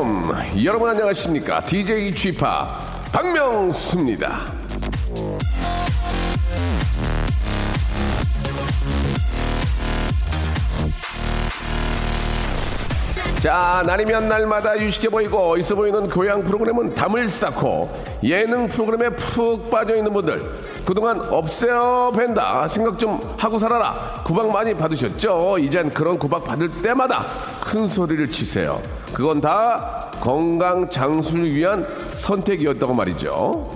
[0.00, 1.60] Welcome 여러분 안녕하십니까?
[1.64, 2.80] DJ g 파
[3.12, 4.60] 박명수입니다.
[13.40, 17.90] 자 날이면 날마다 유식해 보이고 있어 보이는 교양 프로그램은 담을 쌓고
[18.22, 20.42] 예능 프로그램에 푹 빠져 있는 분들
[20.84, 24.22] 그동안 없어 뵌다 생각 좀 하고 살아라.
[24.26, 25.58] 구박 많이 받으셨죠?
[25.58, 27.24] 이젠 그런 구박 받을 때마다
[27.64, 28.80] 큰 소리를 치세요
[29.12, 33.74] 그건 다 건강 장수를 위한 선택이었다고 말이죠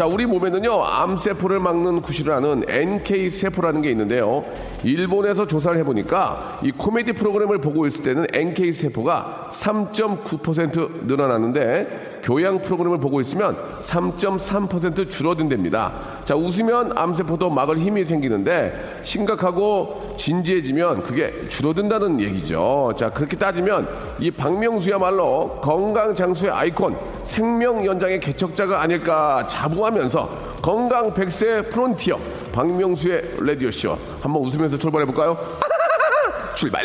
[0.00, 4.42] 자, 우리 몸에는요, 암세포를 막는 구실을 하는 NK세포라는 게 있는데요.
[4.82, 13.20] 일본에서 조사를 해보니까 이 코미디 프로그램을 보고 있을 때는 NK세포가 3.9% 늘어나는데 교양 프로그램을 보고
[13.20, 15.92] 있으면 3.3% 줄어든답니다.
[16.24, 22.92] 자, 웃으면 암세포도 막을 힘이 생기는데 심각하고 진지해지면 그게 줄어든다는 얘기죠.
[22.96, 23.88] 자, 그렇게 따지면
[24.18, 32.18] 이 박명수야말로 건강 장수의 아이콘, 생명 연장의 개척자가 아닐까 자부하면서 건강 100세 프론티어
[32.52, 35.38] 박명수의 라디오쇼 한번 웃으면서 출발해 볼까요?
[36.54, 36.84] 출발!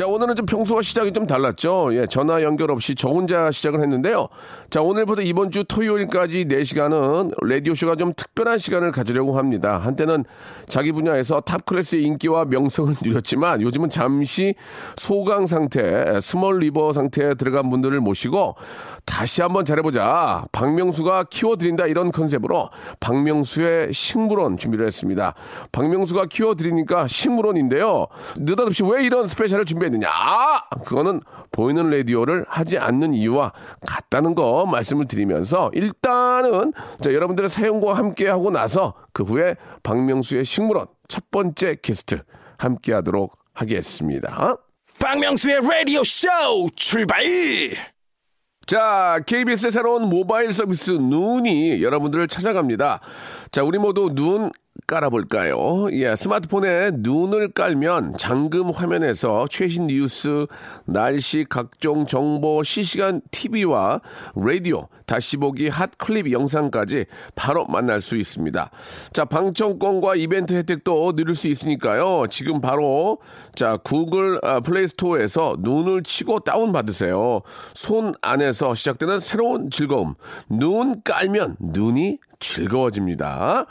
[0.00, 1.90] 자, 오늘은 좀 평소와 시작이 좀 달랐죠.
[1.92, 4.28] 예, 전화 연결 없이 저 혼자 시작을 했는데요.
[4.70, 9.76] 자, 오늘부터 이번 주 토요일까지 4시간은 라디오쇼가 좀 특별한 시간을 가지려고 합니다.
[9.76, 10.24] 한때는
[10.64, 14.54] 자기 분야에서 top class의 인기와 명성을 누렸지만 요즘은 잠시
[14.96, 18.54] 소강 상태, small river 상태에 들어간 분들을 모시고
[19.04, 20.46] 다시 한번 잘해보자.
[20.50, 25.34] 박명수가 키워드린다 이런 컨셉으로 박명수의 식물원 준비를 했습니다.
[25.72, 28.06] 박명수가 키워드리니까 식물원인데요.
[28.38, 30.08] 느닷없이 왜 이런 special을 준비했 느냐?
[30.08, 30.62] 아!
[30.84, 31.20] 그거는
[31.52, 33.52] 보이는 라디오를 하지 않는 이유와
[33.86, 40.86] 같다는 거 말씀을 드리면서 일단은 자, 여러분들의 사연과 함께 하고 나서 그 후에 박명수의 식물원
[41.08, 42.22] 첫 번째 게스트
[42.58, 44.56] 함께 하도록 하겠습니다.
[45.00, 46.28] 박명수의 라디오 쇼
[46.76, 47.24] 출발!
[48.66, 53.00] 자, KBS의 새로운 모바일 서비스 눈이 여러분들을 찾아갑니다.
[53.50, 54.52] 자, 우리 모두 눈
[54.86, 55.88] 깔아볼까요?
[55.90, 60.46] 예, 스마트폰에 눈을 깔면 잠금 화면에서 최신 뉴스,
[60.84, 64.02] 날씨, 각종 정보, 실시간 TV와
[64.36, 68.70] 라디오, 다시 보기 hot clip 영상까지 바로 만날 수 있습니다.
[69.12, 72.26] 자, 방청권과 이벤트 혜택도 누릴 수 있으니까요.
[72.30, 73.18] 지금 바로
[73.56, 77.40] 자, 구글 아, 플레이 스토어에서 눈을 치고 다운 받으세요.
[77.74, 80.14] 손 안에서 시작되는 새로운 즐거움.
[80.48, 83.66] 눈 깔면 눈이 즐거워집니다.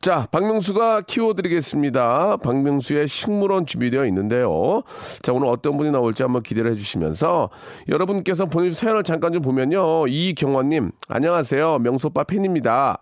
[0.00, 2.38] 자, 박명수가 키워드리겠습니다.
[2.38, 4.82] 박명수의 식물원 준비되어 있는데요.
[5.22, 7.50] 자, 오늘 어떤 분이 나올지 한번 기대를 해주시면서
[7.88, 10.06] 여러분께서 보내주신 사연을 잠깐 좀 보면요.
[10.08, 11.78] 이경화님, 안녕하세요.
[11.78, 12.98] 명수오빠 팬입니다.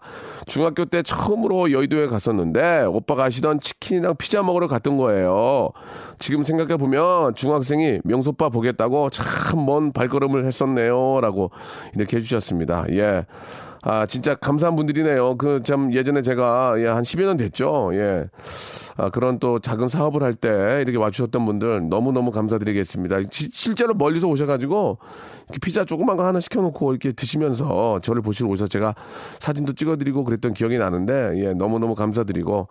[0.46, 5.70] 중학교 때 처음으로 여의도에 갔었는데 오빠가 하시던 치킨이랑 피자 먹으러 갔던 거예요.
[6.19, 11.20] 지금 생각해 보면 중학생이 명소빠 보겠다고 참 먼 발걸음을 했었네요.
[11.20, 11.50] 라고
[11.94, 12.86] 이렇게 해주셨습니다.
[12.92, 13.26] 예.
[13.84, 15.37] 아, 진짜 감사한 분들이네요.
[15.37, 17.90] 그 참 예전에 제가 예, 한 10여 년 됐죠.
[17.94, 18.26] 예.
[18.96, 23.20] 아, 그런 또 작은 사업을 할 때 이렇게 와주셨던 분들 너무너무 감사드리겠습니다.
[23.31, 24.99] 시, 실제로 멀리서 오셔가지고
[25.61, 28.94] 피자 조그만 거 하나 시켜놓고 이렇게 드시면서 저를 보시러 오셔서 제가
[29.40, 32.69] 사진도 찍어드리고 그랬던 기억이 나는데 예, 너무너무 감사드리고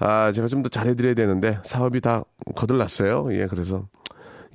[0.00, 2.22] 아, 제가 좀 더 잘해드려야 되는데 사업이 다
[2.54, 3.28] 거들났어요.
[3.32, 3.86] 예, 그래서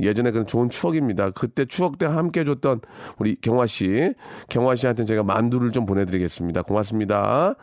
[0.01, 1.31] 예전에 그런 좋은 추억입니다.
[1.31, 2.81] 그때 추억 때 함께 해줬던
[3.19, 4.13] 우리 경화 씨,
[4.49, 6.63] 경화 씨한테 제가 만두를 좀 보내드리겠습니다.
[6.63, 7.55] 고맙습니다.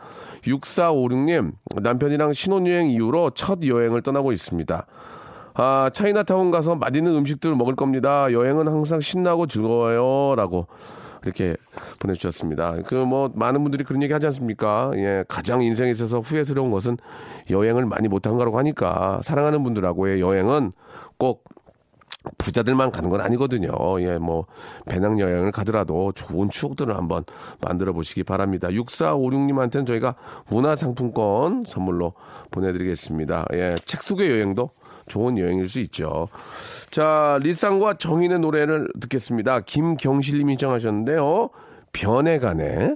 [0.43, 4.85] 6456님, 남편이랑 신혼여행 이후로 첫 여행을 떠나고 있습니다.
[5.55, 8.31] 아, 차이나타운 가서 맛있는 음식들을 먹을 겁니다.
[8.31, 10.35] 여행은 항상 신나고 즐거워요.
[10.35, 10.67] 라고
[11.23, 11.57] 이렇게
[11.99, 12.81] 보내주셨습니다.
[12.83, 14.91] 그 뭐 많은 분들이 그런 얘기 하지 않습니까?
[14.95, 16.97] 예, 가장 인생에 있어서 후회스러운 것은
[17.49, 20.73] 여행을 많이 못한 거라고 하니까 사랑하는 분들하고의 여행은
[21.17, 21.43] 꼭
[22.37, 23.71] 부자들만 가는 건 아니거든요.
[24.01, 24.45] 예, 뭐,
[24.85, 27.23] 배낭 여행을 가더라도 좋은 추억들을 한번
[27.61, 28.67] 만들어 보시기 바랍니다.
[28.69, 30.15] 6456님한테는 저희가
[30.47, 32.13] 문화상품권 선물로
[32.51, 33.45] 보내드리겠습니다.
[33.53, 34.71] 예, 책 속의 여행도
[35.07, 36.27] 좋은 여행일 수 있죠.
[36.89, 39.61] 자, 리쌍과 정인의 노래를 듣겠습니다.
[39.61, 41.49] 김경실님이 정하셨는데요.
[41.91, 42.95] 변해가네.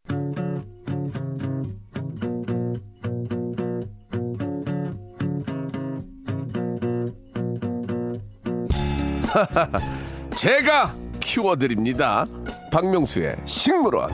[10.35, 12.25] 제가 키워드립니다.
[12.71, 14.09] 박명수의 식물원.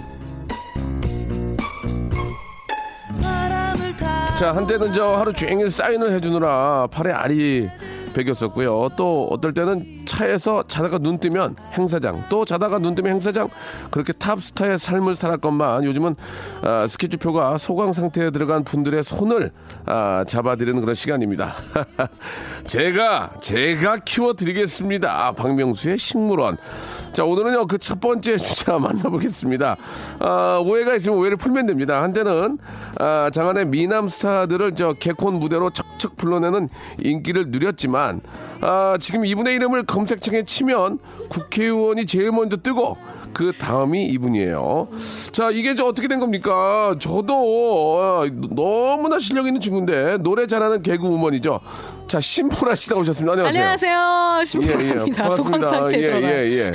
[4.37, 7.69] 자, 한때는 저 하루 종일 사인을 해주느라 팔에 알이
[8.13, 8.89] 베겼었고요.
[8.95, 13.49] 또 어떨 때는 차에서 자다가 눈 뜨면 행사장, 또 자다가 눈 뜨면 행사장
[13.91, 16.15] 그렇게 탑스타의 삶을 살았건만 요즘은
[16.63, 19.51] 아, 스케줄표가 소강 상태에 들어간 분들의 손을
[19.85, 21.53] 아, 잡아드리는 그런 시간입니다.
[22.65, 25.31] 제가 제가 키워드리겠습니다.
[25.33, 26.57] 박명수의 식물원.
[27.13, 29.77] 자 오늘은요 그 첫 번째 주자 만나보겠습니다.
[30.19, 32.01] 아, 오해가 있으면 오해를 풀면 됩니다.
[32.03, 32.57] 한때는
[32.99, 36.69] 아, 장안의 미남 스타들을 저 개콘 무대로 척척 불러내는
[36.99, 38.21] 인기를 누렸지만
[38.61, 40.99] 아, 지금 이분의 이름을 검색창에 치면
[41.29, 42.97] 국회의원이 제일 먼저 뜨고
[43.33, 44.89] 그 다음이 이분이에요.
[45.31, 46.95] 자, 이게 저 어떻게 된 겁니까?
[46.99, 47.33] 저도
[47.97, 51.59] 어, 너무나 실력 있는 친구인데 노래 잘하는 개그 우먼이죠.
[52.07, 53.31] 자, 신보라 씨 나오셨습니다.
[53.47, 53.63] 안녕하세요.
[53.63, 54.37] 안녕하세요.
[54.37, 54.45] 예, 예.
[54.45, 55.29] 신부입니다.
[55.31, 56.27] 소강 상태 예, 들어가.
[56.27, 56.73] 예, 예.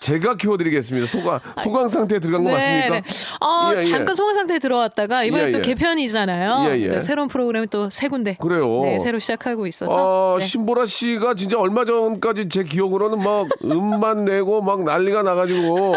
[0.00, 1.06] 제가 키워드리겠습니다.
[1.06, 2.88] 소강, 소강 상태에 들어간 거 맞습니까?
[2.90, 3.02] 네,
[3.42, 3.82] 어, 예, 예.
[3.90, 5.62] 잠깐 소강 상태에 들어왔다가 이번에 예, 또 예.
[5.62, 6.62] 개편이잖아요.
[6.68, 8.36] 네, 새로운 프로그램이 또세 군데.
[8.40, 8.80] 그래요.
[8.82, 9.92] 네, 새로 시작하고 있어서.
[9.94, 10.44] 어, 네.
[10.44, 15.94] 신보라 씨가 진짜 얼마 전까지 제 기억으로는 막 음만 내고 막 난리가 나가지고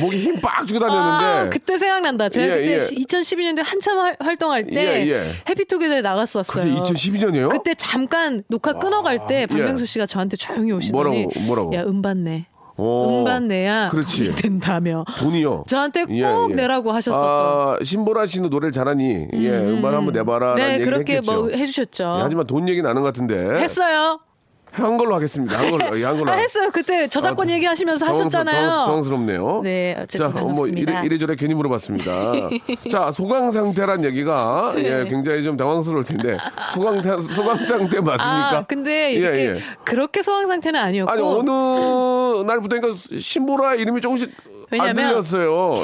[0.00, 1.50] 목에 힘 빡 주고 아, 다녔는데.
[1.58, 2.28] 그때 생각난다.
[2.28, 2.78] 제가 예, 그때 예.
[3.04, 5.34] 2012년도에 한참 활- 활동할 때.
[5.48, 6.64] 해피투게더에 나갔었어요.
[6.64, 7.48] 그게 2012년이에요?
[7.48, 11.22] 그때 잠깐 녹화 끊어갈 때 박명수 씨가 저한테 조용히 오시더니 예.
[11.24, 11.74] 뭐라고, 뭐라고?
[11.74, 12.46] 야 음반 내.
[12.76, 13.18] 오.
[13.20, 14.24] 음반 내야 그렇지.
[14.24, 15.04] 돈이 된다며.
[15.18, 15.64] 돈이요.
[15.66, 16.54] 저한테 꼭 예, 예.
[16.54, 17.24] 내라고 하셨었던.
[17.24, 20.54] 아, 신보라 씨는 노래를 잘하니, 예, 음반 한번 내봐라.
[20.54, 21.32] 네, 그렇게 했겠죠.
[21.32, 22.04] 뭐 해주셨죠.
[22.18, 23.36] 예, 하지만 돈 얘기 나는 것 같은데.
[23.58, 24.20] 했어요.
[24.72, 25.58] 한 걸로 하겠습니다.
[25.58, 26.00] 한 걸로.
[26.00, 26.32] 예, 한 걸로.
[26.32, 26.70] 아, 했어요.
[26.72, 28.70] 그때 저작권 아, 얘기하시면서 하셨잖아요.
[28.70, 29.60] 당황스- 당황스럽네요.
[29.62, 30.92] 네, 어쨌든 자, 뭐 반갑습니다.
[31.00, 32.10] 이래, 이래저래 괜히 물어봤습니다.
[32.90, 35.00] 자, 소강 상태란 얘기가 네.
[35.00, 36.38] 예, 굉장히 좀 당황스러울 텐데
[36.72, 38.58] 소강 타- 소강 상태 맞습니까?
[38.58, 39.60] 아, 근데 예, 이렇게 예.
[39.84, 42.88] 그렇게 소강 상태는 아니었고 아니 어느 날부터니까
[43.18, 45.22] 신보라 이름이 조금씩 안 왜냐면.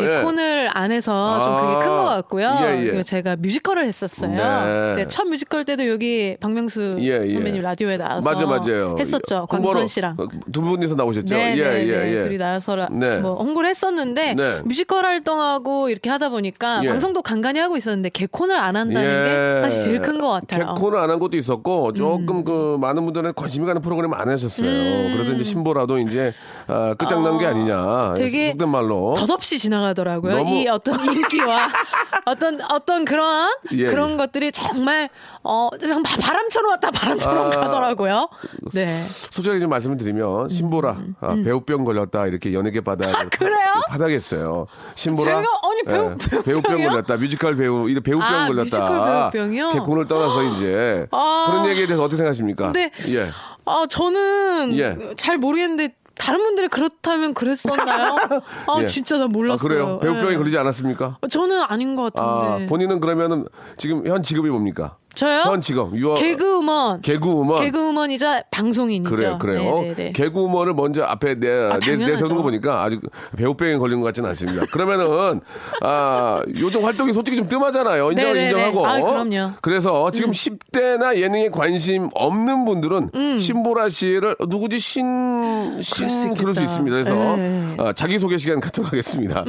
[0.03, 0.07] 예.
[0.19, 2.57] 개콘을 안 해서 좀 그게 아, 큰것 같고요.
[2.63, 3.03] 예, 예.
[3.03, 4.33] 제가 뮤지컬을 했었어요.
[4.33, 4.95] 네.
[4.97, 7.33] 네, 첫 뮤지컬 때도 여기 박명수 예, 예.
[7.35, 8.97] 선배님 라디오에 나와서 맞아, 맞아요.
[8.99, 9.47] 했었죠.
[9.49, 10.17] 광선 씨랑.
[10.53, 11.35] 두 분이서 나오셨죠.
[11.37, 12.17] 네, 예, 네, 예, 네.
[12.17, 12.25] 예.
[12.25, 13.19] 둘이 나와서 라- 네.
[13.19, 14.61] 뭐 홍보를 했었는데 네.
[14.65, 16.89] 뮤지컬 활동하고 이렇게 하다 보니까 예.
[16.89, 19.55] 방송도 간간히 하고 있었는데 개콘을 안 한다는 예.
[19.55, 20.71] 게 사실 제일 큰 것 같아요.
[20.71, 20.75] 음.
[20.75, 24.69] 개콘을 안 한 것도 있었고 조금 그 많은 분들은 관심이 가는 프로그램 안 하셨어요.
[25.15, 26.35] 그래서 이제 신보라도 이제
[26.67, 28.11] 아, 끝장난 게 아니냐.
[28.11, 28.15] 음.
[28.15, 29.15] 되게 속된 말로.
[29.15, 30.37] 덧없이 지나가더라고요.
[30.39, 31.69] 너무- 이 어떤 인기와
[32.25, 34.17] 어떤 어떤 그런 예, 그런 예.
[34.17, 35.09] 것들이 정말
[35.43, 37.51] 어 그냥 바- 바람처럼 왔다 바람처럼 아.
[37.51, 38.29] 가더라고요.
[38.75, 39.03] 네.
[39.03, 43.67] 솔직하게 좀 말씀을 드리면 신보라 아, 배우병 걸렸다 이렇게 연예계 바닥 음, 아, 그래요?
[43.89, 44.67] 바닥했어요.
[44.95, 45.49] 신보라 제가?
[45.63, 46.43] 아니, 배우- 예?
[46.43, 47.17] 배우병 걸렸다.
[47.17, 48.63] 뮤지컬 배우 이런 배우병 아, 걸렸다.
[48.65, 49.71] 뮤지컬 배우병이요?
[49.71, 51.47] 개콘을 떠나서 이제 아.
[51.49, 52.73] 그런 얘기에 대해서 어떻게 생각하십니까?
[52.73, 53.31] 근데 예.
[53.65, 54.97] 아 저는 예.
[55.17, 58.17] 잘 모르겠는데 다른 분들이 그렇다면 그랬었나요?
[58.67, 58.87] 아 예.
[58.87, 59.69] 진짜 나 아, 몰랐어요.
[59.69, 59.99] 그래요?
[60.01, 60.37] 배우병이 예.
[60.37, 61.19] 걸리지 않았습니까?
[61.31, 62.67] 저는 아닌 것 아, 같은데.
[62.67, 63.47] 본인은 그러면은
[63.77, 64.97] 지금 현 직업이 뭡니까?
[65.19, 65.43] 저요?
[65.47, 67.01] 현 직업 유어 개그우먼.
[67.01, 67.57] 개그우먼.
[67.65, 69.11] 개그우먼이자 방송인이죠.
[69.17, 69.81] 그래요, 그래요.
[69.83, 70.13] 네네네.
[70.13, 71.97] 개그우먼을 먼저 앞에 내, 아, 내.
[71.97, 73.01] 내세우는 거 보니까 아직
[73.37, 74.65] 배우병에 걸린 것 같지는 않습니다.
[74.71, 75.41] 그러면은,
[75.83, 78.13] 아, 요즘 활동이 솔직히 좀 뜸하잖아요.
[78.13, 78.45] 인정, 네네네.
[78.51, 78.87] 인정하고.
[78.87, 79.55] 아, 그럼요.
[79.61, 86.09] 그래서 지금 10대나 예능에 관심 없는 분들은 신보라 씨를 누구지 신, 신, 음.
[86.09, 86.63] 수 그럴 수 있겠다.
[86.63, 86.95] 있습니다.
[86.97, 87.75] 그래서 네.
[87.79, 89.45] 아, 자기 소개 시간 갖도록 하겠습니다.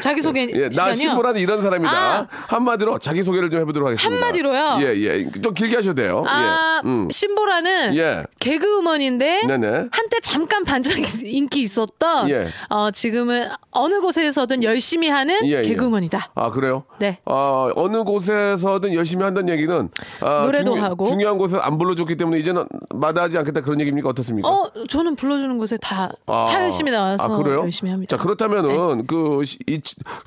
[0.00, 0.92] 자기 소개 예, 나?
[0.92, 1.90] 신보라는 이런 사람이다.
[1.90, 2.26] 아.
[2.48, 4.14] 한마디로 자기 소개를 좀 해보도록 하겠습니다.
[4.14, 4.78] 한마디 로요?
[4.80, 5.30] 예, 예.
[5.40, 6.24] 좀 길게 하셔도 돼요.
[6.26, 6.88] 아, 예.
[6.88, 7.08] 음.
[7.10, 8.24] 신보라는 예.
[8.40, 9.66] 개그우먼인데 네네.
[9.90, 12.48] 한때 잠깐 반짝 인기 있었던 예.
[12.68, 15.62] 어, 지금은 어느 곳에서든 열심히 하는 예, 예.
[15.62, 16.32] 개그우먼이다.
[16.34, 16.84] 아 그래요?
[16.98, 17.18] 네.
[17.24, 19.88] 아 어느 곳에서든 열심히 한다는 얘기는
[20.20, 21.06] 아, 노래도 하고.
[21.06, 24.48] 중요한 곳에 안 불러줬기 때문에 이제는 마다하지 않겠다 그런 얘기입니까 어떻습니까?
[24.48, 27.60] 어, 저는 불러주는 곳에 다, 아, 다 열심히 나와서 아, 그래요?
[27.60, 28.16] 열심히 합니다.
[28.16, 28.18] 네.
[28.18, 29.80] 자 그렇다면은 그 시- 이,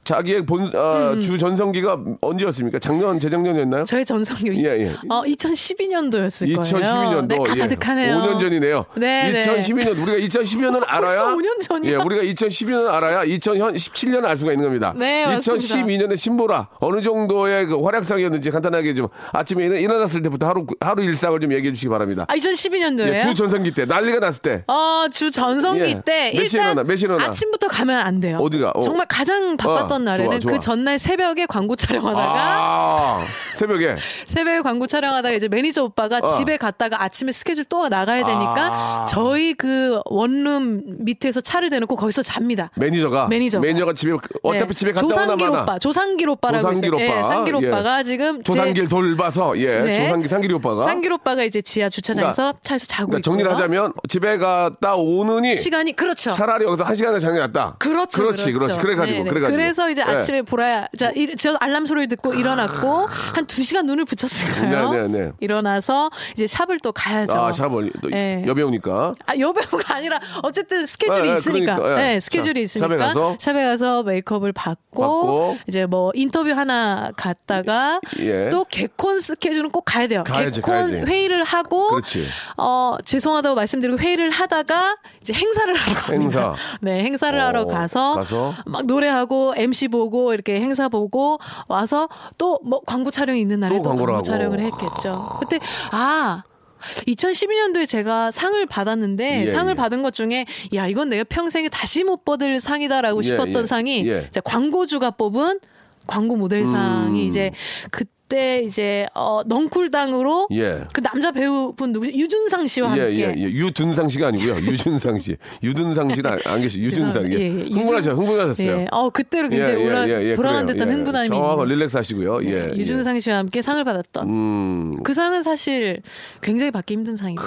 [0.03, 2.79] 자기의 본 아, 주 전성기가 언제였습니까?
[2.79, 3.81] 작년 재작년이었나요?
[3.81, 4.95] 음, 저의 전성기 예, 예.
[5.09, 6.61] 어, 2012년도였을 거예요.
[6.61, 8.15] 2012년도 네, 가득하네요.
[8.17, 8.85] 5년 전이네요.
[8.95, 9.39] 네, 네.
[9.39, 11.91] 2012년 우리가 2012년을 알아야 벌써 5년 전이야?
[11.91, 14.93] 예, 우리가 2012년을 알아야 2017년을 알 수가 있는 겁니다.
[14.95, 15.75] 네, 맞습니다.
[15.75, 21.39] 2012년에 신보라 어느 정도의 그 활약상이었는지 간단하게 좀 아침에 일어- 일어났을 때부터 하루 하루 일상을
[21.39, 22.25] 좀 얘기해 주시기 바랍니다.
[22.27, 23.13] 아, 2012년도에요?
[23.13, 26.01] 예, 주 전성기 때 난리가 났을 때 어, 주 전성기 예.
[26.05, 27.25] 때 일단 일어나?
[27.25, 28.37] 아침부터 가면 안 돼요.
[28.41, 28.71] 어디가?
[28.75, 28.81] 어.
[28.81, 30.51] 정말 가장 바빴던 아, 날에는 좋아, 좋아.
[30.53, 33.84] 그 전날 새벽에 광고 촬영하다가 아, 새벽에
[34.25, 36.37] 새벽에 광고 촬영하다가 이제 매니저 오빠가 어.
[36.37, 39.05] 집에 갔다가 아침에 스케줄 또 나가야 되니까 아.
[39.07, 42.71] 저희 그 원룸 밑에서 차를 대놓고 거기서 잡니다.
[42.75, 43.93] 매니저가 매니저가.
[43.93, 44.11] 집에
[44.43, 44.75] 어차피 네.
[44.75, 47.09] 집에 갔다 조상길 오빠, 조상길 오빠라고 조상길 있어요.
[47.09, 47.17] 오빠.
[47.19, 47.67] 예, 상길 예.
[47.67, 49.95] 오빠가 지금 제- 조상길 돌봐서 예 네.
[49.95, 53.55] 조상길 상길이 오빠가 상길 오빠가 이제 지하 주차장에서 차에서 자고 그러니까 정리를 있고요.
[53.63, 56.31] 하자면 집에 갔다 오느니 시간이 그렇죠.
[56.31, 57.75] 차라리 여기서 한 시간을 장이 낫다.
[57.79, 58.21] 그렇죠.
[58.21, 58.59] 그렇지, 그렇죠.
[58.75, 58.79] 그렇지.
[58.79, 59.29] 그래가지고, 네네.
[59.29, 59.57] 그래가지고.
[59.57, 60.11] 그래서 이제 예.
[60.11, 64.89] 아침에 보라야, 자, 일- 저 알람 소리를 듣고 일어났고, 한 두 시간 눈을 붙였을까요?
[64.91, 65.31] 네, 네, 네.
[65.39, 67.33] 일어나서 이제 샵을 또 가야죠.
[67.33, 68.43] 아, 샵을 또 예.
[68.45, 69.13] 여배우니까.
[69.25, 71.75] 아, 여배우가 아니라, 어쨌든 스케줄이 예, 예, 있으니까.
[71.75, 72.13] 그러니까, 예.
[72.13, 72.87] 네, 스케줄이 자, 있으니까.
[72.87, 73.37] 샵에 가서?
[73.39, 75.57] 샵에 가서 메이크업을 받고, 받고.
[75.67, 78.49] 이제 뭐 인터뷰 하나 갔다가, 예.
[78.49, 80.23] 또 개콘 스케줄은 꼭 가야 돼요.
[80.25, 80.95] 가야지, 개콘 가야지.
[80.95, 82.25] 회의를 하고, 그렇지.
[82.57, 86.13] 어, 죄송하다고 말씀드리고 회의를 하다가, 이제 행사를 하러 갑니다.
[86.23, 86.55] 행사.
[86.81, 88.53] 네, 행사를 하러 어, 가서, 가서?
[88.65, 93.95] 막 노래하고 MC 보고 이렇게 행사 보고 와서 또 뭐 광고 촬영이 있는 날 에또
[93.95, 94.23] 광고.
[94.23, 95.37] 촬영을 했겠죠.
[95.39, 95.59] 그때
[95.91, 96.43] 아
[96.81, 99.75] 2012년도에 제가 상을 받았는데 예, 상을 예.
[99.75, 104.07] 받은 것 중에 야 이건 내가 평생에 다시 못 받을 상이다라고 예, 싶었던 예, 상이
[104.07, 104.27] 예.
[104.29, 105.59] 이제 광고주가 뽑은
[106.07, 107.27] 광고 모델상이 음.
[107.27, 107.51] 이제
[107.91, 110.83] 그 때 이제 어 넝쿨당으로 예.
[110.93, 113.43] 그 남자 배우분 누구 유준상 씨와 예, 함께 예, 예.
[113.43, 114.55] 유둔상 씨가 아니고요.
[114.65, 115.37] 유준상 씨.
[115.61, 116.79] 유둔상 씨는 안, 안 계시.
[116.79, 117.31] 유준상.
[117.31, 117.35] 예.
[117.39, 117.63] 예, 예.
[117.71, 118.71] 흥분하셔, 흥분하셨어요.
[118.81, 118.87] 예.
[118.91, 120.05] 어 그때로 굉장히 올라
[120.35, 120.89] 돌아간 듯한.
[120.91, 121.75] 흥분함이 정확하고 있는.
[121.77, 122.43] 릴렉스 하시고요.
[122.45, 122.67] 예.
[122.67, 126.01] 네, 유준상 씨와 함께 상을 받았던 음, 그 상은 사실
[126.41, 127.45] 굉장히 받기 힘든 상이거든요.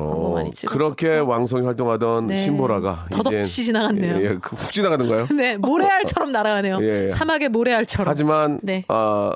[0.00, 0.50] 그렇군요.
[0.68, 2.36] 그렇게 왕성히 활동하던 네.
[2.40, 4.16] 신보라가 이젠- 지나갔네요.
[4.16, 4.36] 예, 예.
[4.40, 5.26] 그훅 지나가는가요?
[5.36, 6.78] 네, 모래알처럼 날아가네요.
[6.82, 7.08] 예, 예.
[7.08, 8.08] 사막의 모래알처럼.
[8.08, 8.84] 하지만 네.
[8.88, 9.32] 아,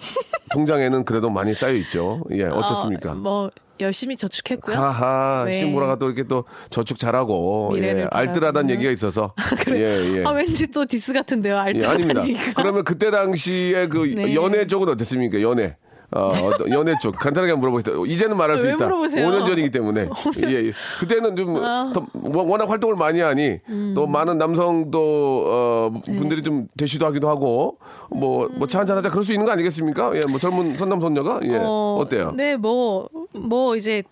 [0.52, 2.22] 통장에는 그래도 많이 쌓여 있죠.
[2.32, 3.12] 예, 어떻습니까?
[3.12, 4.76] 어, 뭐 열심히 저축했고요.
[4.76, 5.52] 하하 네.
[5.54, 8.70] 신보라가 또 이렇게 또 저축 잘하고 예, 알뜰하다는.
[8.70, 9.32] 얘기가 있어서
[9.64, 9.80] 그래.
[9.80, 10.24] 예, 예.
[10.24, 11.54] 아 왠지 또 디스 같은데요.
[11.54, 12.22] 예, 알뜰한 아닙니다.
[12.26, 12.52] 얘기가.
[12.54, 14.34] 그러면 그때 당시에 그 네.
[14.34, 15.40] 연애 쪽은 어땠습니까?
[15.40, 15.76] 연애.
[16.12, 16.30] 어,
[16.70, 17.92] 연애 쪽 간단하게 물어보겠다.
[18.06, 18.84] 이제는 말할 수왜 있다.
[18.84, 19.28] 물어보세요?
[19.28, 20.08] 5년 전이기 때문에.
[20.48, 20.72] 예, 예.
[20.98, 21.92] 그때는 좀 아.
[21.94, 23.92] 더 워낙 활동을 많이 하니 음.
[23.94, 26.16] 또 많은 남성도 어, 네.
[26.16, 27.78] 분들이 좀 대시도 하기도 하고
[28.10, 30.12] 뭐 뭐차 한잔 하자 그럴 수 있는 거 아니겠습니까?
[30.16, 31.58] 예, 뭐 젊은 선남 선녀가 예.
[31.60, 34.02] 어, 때요 네, 뭐, 뭐 이제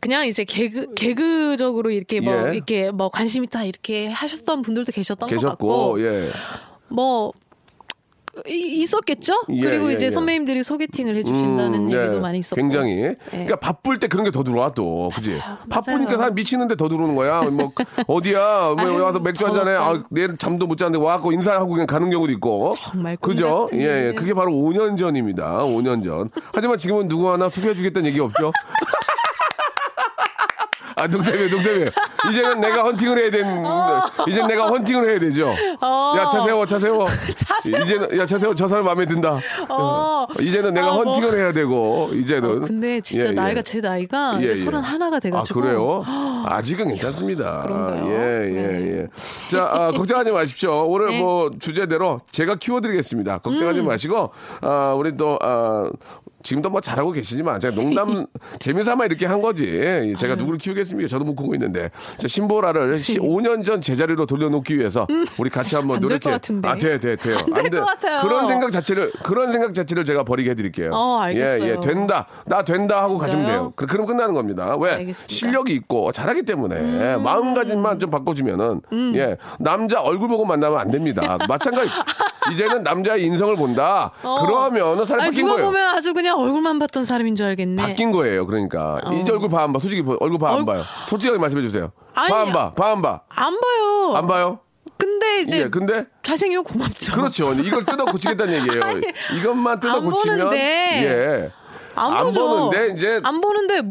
[0.00, 2.54] 그냥 이제 개그 개그적으로 이렇게 뭐 예.
[2.54, 6.28] 이렇게 뭐 관심 있다 이렇게 하셨던 분들도 계셨던 것 같고 계셨고 예.
[6.88, 7.47] 뭐 이-
[8.46, 9.32] 있었겠죠?
[9.50, 10.10] 예, 그리고 예, 이제 예.
[10.10, 12.20] 선배님들이 소개팅을 해주신다는 음, 얘기도 예.
[12.20, 12.60] 많이 있었고.
[12.60, 13.14] 굉장히.
[13.30, 15.38] 그러니까 바쁠 때 그런 게 더 들어와 또, 그지?
[15.70, 17.40] 바쁘니까 사람 미치는데 더 들어오는 거야.
[17.42, 17.72] 뭐
[18.06, 18.74] 어디야?
[18.78, 20.00] 뭐 와서 맥주 한 잔에 더웠다.
[20.00, 22.70] 아, 내일 잠도 못 자는데 와갖고 인사하고 그냥 가는 경우도 있고.
[22.78, 23.68] 정말 꿈 그죠?
[23.72, 24.12] 예, 예.
[24.14, 25.58] 그게 바로 5년 전입니다.
[25.64, 26.30] 5년 전.
[26.52, 28.52] 하지만 지금은 누구 하나 소개해주겠다는 얘기 없죠?
[30.96, 31.88] 아, 농담이에요, 농담이에요.
[32.28, 33.62] 이제는 내가 헌팅을 해야 되는,
[34.28, 35.54] 이제는 내가 헌팅을 해야 되죠.
[35.80, 36.14] 어.
[36.18, 37.06] 야, 차 세워, 차 세워.
[37.66, 38.54] 이제는, 야, 차 세워.
[38.54, 39.38] 저 사람 마음에 든다.
[39.68, 40.26] 어.
[40.40, 41.04] 이제는 내가 아, 뭐.
[41.04, 42.50] 헌팅을 해야 되고, 이제는.
[42.50, 43.32] 어, 근데 진짜 예, 예.
[43.32, 44.56] 나이가 제 나이가 예, 이제 예.
[44.56, 45.60] 서른 하나가 돼가지고.
[45.60, 46.04] 아, 그래요?
[46.46, 47.62] 아직은 괜찮습니다.
[47.62, 48.04] 그런가요?
[48.04, 48.10] 네.
[48.10, 49.06] 예, 예, 예.
[49.50, 50.84] 자, 아, 걱정하지 마십시오.
[50.88, 51.20] 오늘 네.
[51.20, 53.38] 뭐 주제대로 제가 키워드리겠습니다.
[53.38, 53.86] 걱정하지 음.
[53.86, 55.90] 마시고, 아, 우리 또, 아,
[56.48, 58.24] 지금도 뭐 잘하고 계시지만 제가 농담
[58.60, 60.14] 재미삼아 이렇게 한 거지.
[60.18, 61.06] 제가 누구를 키우겠습니까?
[61.06, 61.90] 저도 못 크고 있는데.
[62.16, 66.30] 자, 신보라를 시- 5년 전 제자리로 돌려놓기 위해서 우리 같이 한번 노력해.
[66.30, 66.38] 아,
[66.76, 67.36] 돼, 돼, 돼요.
[67.52, 68.20] 안될것 같아요.
[68.22, 70.90] 그런 생각 자체를 그런 생각 자체를 제가 버리게 해드릴게요.
[70.94, 71.64] 어, 알겠어요.
[71.64, 72.26] 예, 예, 된다.
[72.46, 73.44] 나 된다 하고 가시면?
[73.46, 73.72] 돼요.
[73.76, 74.74] 그, 그럼 끝나는 겁니다.
[74.80, 74.92] 왜?
[74.92, 75.34] 알겠습니다.
[75.34, 77.22] 실력이 있고 잘하기 때문에 음.
[77.24, 78.80] 마음가짐만 좀 바꿔주면은
[79.16, 81.36] 예 남자 얼굴 보고 만나면 안 됩니다.
[81.46, 81.90] 마찬가지.
[82.52, 84.12] 이제는 남자의 인성을 본다.
[84.22, 85.06] 그러면은 어.
[85.10, 85.66] 아니 바뀐 누가 거예요.
[85.66, 87.82] 보면 아주 그냥 얼굴만 봤던 사람인 줄 알겠네.
[87.82, 88.46] 바뀐 거예요.
[88.46, 89.78] 그러니까 이제 얼굴 봐 안 봐.
[89.78, 90.82] 솔직히 보- 얼굴 봐안 얼- 봐요.
[91.08, 91.90] 솔직하게 말씀해 주세요.
[92.14, 92.72] 봐 안 봐.
[92.74, 93.20] 봐 안 봐.
[93.28, 94.16] 안 봐요.
[94.16, 94.60] 안 봐요.
[94.96, 95.68] 근데 이제 예.
[95.68, 97.12] 근데 잘생기면 고맙죠.
[97.12, 97.52] 그렇죠.
[97.54, 98.82] 이걸 뜯어 고치겠다는 얘기예요.
[98.84, 99.00] 아니,
[99.38, 100.58] 이것만 뜯어 안 고치면 보는데.
[101.04, 101.52] 예.
[101.98, 102.32] 안, 안.
[102.32, 103.82] 보는데 이제 안 보는데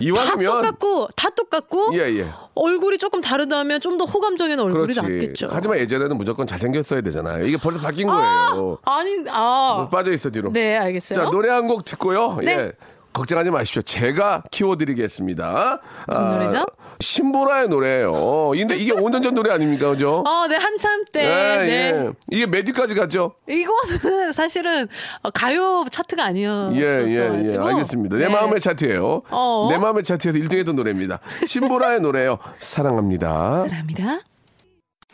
[0.00, 2.26] 이왕이면- 다 똑같고 다 똑같고 예, 예.
[2.54, 5.00] 얼굴이 조금 다르다면 좀 더 호감적인 얼굴이 그렇지.
[5.02, 5.48] 낫겠죠.
[5.50, 7.44] 하지만 예전에는 무조건 잘생겼어야 되잖아요.
[7.46, 8.78] 이게 벌써 바뀐 거예요.
[8.84, 9.74] 아니 아.
[9.76, 10.50] 뭐 빠져 있어 뒤로.
[10.52, 11.24] 네, 알겠어요.
[11.24, 12.38] 자 노래 한 곡 듣고요.
[12.42, 12.52] 네.
[12.52, 12.72] 예.
[13.12, 13.82] 걱정하지 마십시오.
[13.82, 15.80] 제가 키워드리겠습니다.
[16.08, 16.66] 무슨 노래죠?
[17.00, 18.50] 신보라의 노래예요.
[18.56, 20.22] 근데 이게 5년 전 노래 아닙니까, 그죠?
[20.26, 21.24] 어, 네, 한참 때.
[21.24, 21.70] 예, 네.
[21.70, 22.10] 예.
[22.30, 23.34] 이게 몇 위까지 갔죠?
[23.48, 24.88] 이거는 사실은
[25.22, 26.76] 어, 가요 차트가 아니었어요.
[26.76, 27.58] 예, 예, 예.
[27.58, 28.16] 알겠습니다.
[28.16, 29.22] 내 마음의 차트예요.
[29.30, 29.68] 어.
[29.70, 31.18] 내 마음의 차트에서 1등했던 노래입니다.
[31.46, 32.38] 신보라의 노래요.
[32.60, 33.64] 사랑합니다.
[33.68, 34.20] 사랑합니다.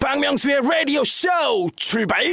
[0.00, 1.28] 박명수의 라디오 쇼
[1.76, 2.22] 출발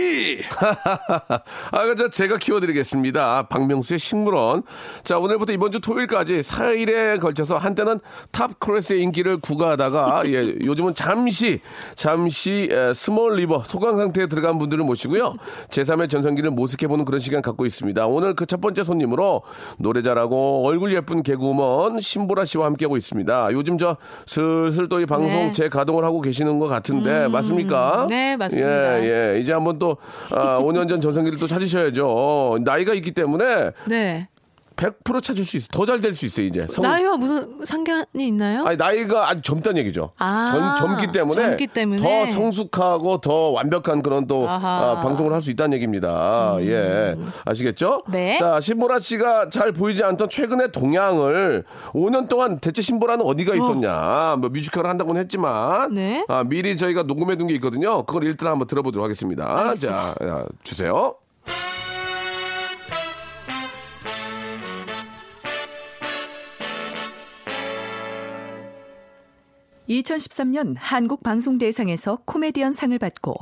[1.72, 3.48] 아, 그저 제가 키워드리겠습니다.
[3.48, 4.64] 박명수의 식물원.
[5.04, 8.00] 자, 오늘부터 이번 주 토요일까지 4일에 걸쳐서 한때는
[8.32, 11.60] top class의 인기를 구가하다가, 예, 요즘은 잠시,
[11.96, 15.36] 잠시, 에, small river, 소강 상태에 들어간 분들을 모시고요.
[15.70, 18.08] 제3의 전성기를 모색해보는 그런 시간 갖고 있습니다.
[18.08, 19.42] 오늘 그 첫 번째 손님으로
[19.80, 23.50] 노래 잘하고 얼굴 예쁜 개그우먼 신보라 씨와 함께하고 있습니다.
[23.54, 25.52] 요즘 저 슬슬 또 이 방송 네.
[25.52, 28.06] 재가동을 하고 계시는 것 같은데, 맞습니 까?
[28.10, 29.04] 네, 맞습니다.
[29.04, 29.40] 예, 예.
[29.40, 29.98] 이제 한번 또,
[30.32, 32.60] 아, 5년 전 전성기를 또 찾으셔야죠.
[32.64, 34.28] 나이가 있기 때문에 네.
[34.76, 35.68] 100% 찾을 수 있어.
[35.72, 36.68] 더 잘 될 수 있어요, 이제.
[36.70, 38.66] 성- 나이와 무슨 상관이 있나요?
[38.66, 40.12] 아니, 나이가 아주 젊다는 얘기죠.
[40.20, 41.42] 아, 젊, 젊기 때문에.
[41.42, 42.02] 젊기 때문에.
[42.02, 44.46] 더 성숙하고 더 완벽한 그런 또.
[44.50, 46.56] 아, 방송을 할 수 있다는 얘기입니다.
[46.62, 47.16] 예.
[47.46, 48.04] 아시겠죠?
[48.10, 48.38] 네.
[48.40, 51.64] 자, 신보라 씨가 잘 보이지 않던 최근의 동향을
[51.94, 54.38] 5년 동안 대체 신보라는 어디가 있었냐.
[54.40, 55.94] 뭐 뮤지컬을 한다고는 했지만.
[55.94, 56.26] 네.
[56.28, 58.04] 아, 미리 저희가 녹음해 둔 게 있거든요.
[58.04, 59.76] 그걸 일단 한번 들어보도록 하겠습니다.
[59.76, 61.16] 자, 야, 주세요.
[69.90, 73.36] 2013년 한국방송대상에서 코미디언 상을 받고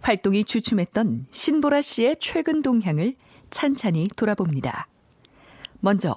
[0.00, 3.14] 활동이 주춤했던 신보라 씨의 최근 동향을
[3.50, 4.88] 찬찬히 돌아봅니다.
[5.80, 6.14] 먼저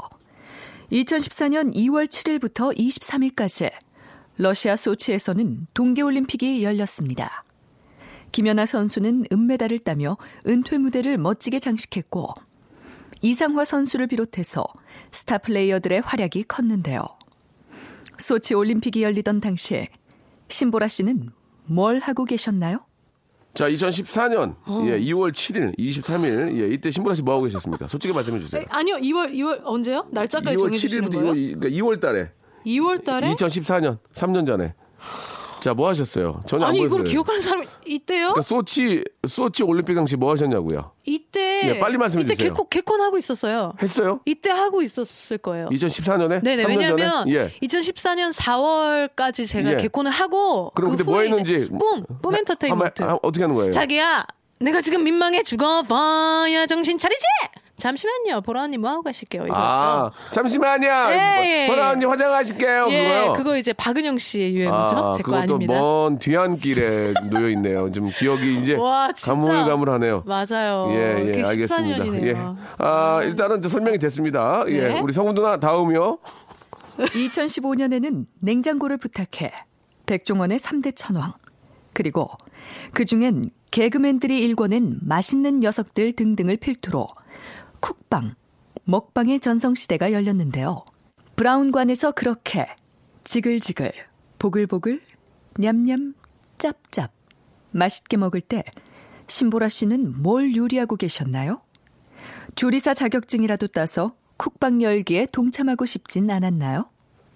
[0.92, 3.72] 2014년 2월 7일부터 23일까지
[4.38, 7.44] 러시아 소치에서는 동계올림픽이 열렸습니다.
[8.32, 10.18] 김연아 선수는 은메달을 따며
[10.48, 12.34] 은퇴 무대를 멋지게 장식했고
[13.22, 14.66] 이상화 선수를 비롯해서
[15.12, 17.06] 스타 플레이어들의 활약이 컸는데요.
[18.20, 19.90] 소치 올림픽이 열리던 당시에
[20.50, 21.30] 신보라 씨는
[21.66, 22.80] 뭘 하고 계셨나요?
[23.54, 24.84] 자, 2014년 어.
[24.88, 27.88] 예, 2월 7일, 23일 예, 이때 신보라 씨 뭐 하고 계셨습니까?
[27.88, 28.62] 솔직히 말씀해 주세요.
[28.62, 30.08] 네, 아니요, 2월 2월 언제요?
[30.12, 31.34] 날짜까지 2월 정해 주시는 7일부터 거예요?
[31.34, 32.32] 2월, 그러니까 2월 달에
[32.66, 33.34] 2월 달에?
[33.36, 34.74] 2014년 3년 전에
[35.64, 36.42] 자, 뭐 하셨어요?
[36.46, 37.06] 전혀 아니 안 이걸.
[37.06, 38.34] 기억하는 사람이 있대요?
[38.34, 40.92] 그러니까 소치 소치 올림픽 당시 뭐 하셨냐고요?
[41.06, 42.52] 이때 예, 빨리 말씀해 이때 주세요.
[42.52, 43.72] 개콘, 개콘 하고 있었어요.
[43.82, 44.20] 했어요?
[44.26, 45.70] 이때 하고 있었을 거예요.
[45.70, 46.44] 2014년에?
[46.44, 47.34] 네네 3년 왜냐하면 전에?
[47.34, 47.48] 예.
[47.66, 49.78] 2014년 4월까지 제가 예.
[49.78, 52.06] 개콘을 하고 그럼 그 그때 뭐 후에 이제 했는지 뿜!
[52.22, 53.72] 뿜 엔터테인먼트 한번, 아, 어떻게 하는 거예요?
[53.72, 54.26] 자기야
[54.60, 57.24] 내가 지금 민망해 죽어봐야 정신 차리지?
[57.84, 60.88] 잠시만요 보라 언니 뭐 하고 가실게요 이거죠 아, 잠시만요.
[60.88, 61.68] 예, 예.
[61.68, 62.88] 보라 언니 화장하실게요.
[62.92, 63.34] 예, 그거요.
[63.34, 67.92] 그거 이제 박은영 씨의 유행어죠 아, 제거 그것도 아닙니다 먼 뒤안길에 놓여 있네요.
[67.92, 69.12] 좀 기억이 이제 와.
[69.12, 70.24] 가물가물하네요.
[70.26, 72.06] 맞아요 예, 예, 그게 알겠습니다.
[72.06, 72.26] 14년이네요.
[72.26, 72.38] 예.
[72.78, 74.64] 아, 일단은 이제 설명이 됐습니다.
[74.70, 74.88] 예.
[74.88, 75.00] 네.
[75.02, 76.20] 우리 성훈 누나 다음이요.
[77.00, 79.52] 2015년에는 냉장고를 부탁해
[80.06, 81.34] 백종원의 3대 천왕
[81.92, 82.30] 그리고
[82.94, 87.08] 그중엔 개그맨들이 일궈낸 맛있는 녀석들 등등을 필두로
[87.84, 88.36] 쿡방,
[88.86, 90.86] 먹방의 전성시대가 열렸는데요.
[91.36, 92.66] 브라운관에서 그렇게
[93.26, 93.92] 지글지글,
[94.40, 95.02] 보글보글,
[95.60, 96.14] 냠냠,
[96.60, 97.12] 짭짭
[97.72, 98.64] 맛있게 먹을 때
[99.28, 101.62] 신보라 씨는 뭘 요리하고 계셨나요?
[102.56, 106.90] 조리사 자격증이라도 따서 쿡방 열기에 동참하고 싶진 않았나요?